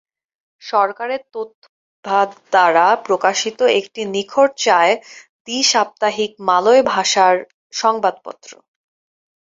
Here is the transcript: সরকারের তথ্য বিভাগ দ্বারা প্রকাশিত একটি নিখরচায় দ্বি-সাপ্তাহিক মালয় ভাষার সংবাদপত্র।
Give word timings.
সরকারের 0.61 1.21
তথ্য 1.33 1.61
বিভাগ 1.95 2.27
দ্বারা 2.47 2.87
প্রকাশিত 3.07 3.59
একটি 3.79 4.01
নিখরচায় 4.15 4.93
দ্বি-সাপ্তাহিক 5.45 6.31
মালয় 6.47 6.81
ভাষার 6.91 7.35
সংবাদপত্র। 7.73 8.51